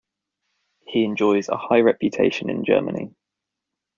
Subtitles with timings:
[0.87, 3.13] He enjoys a high reputation in Germany.